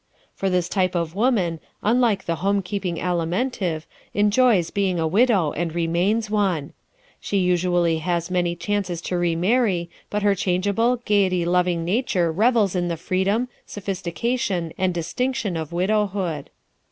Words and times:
For 0.33 0.49
this 0.49 0.67
type 0.67 0.95
of 0.95 1.13
woman, 1.13 1.59
unlike 1.83 2.23
the 2.25 2.37
home 2.37 2.63
keeping 2.63 2.95
Alimentive, 2.95 3.85
enjoys 4.15 4.71
being 4.71 4.99
a 4.99 5.05
widow 5.05 5.51
and 5.51 5.75
remains 5.75 6.27
one. 6.27 6.73
She 7.19 7.37
usually 7.37 7.99
has 7.99 8.31
many 8.31 8.55
chances 8.55 8.99
to 9.03 9.17
remarry 9.19 9.91
but 10.09 10.23
her 10.23 10.33
changeable, 10.33 10.95
gaiety 11.05 11.45
loving 11.45 11.85
nature 11.85 12.31
revels 12.31 12.75
in 12.75 12.87
the 12.87 12.97
freedom, 12.97 13.47
sophistication 13.67 14.73
and 14.75 14.91
distinction 14.91 15.55
of 15.55 15.71
widowhood. 15.71 16.49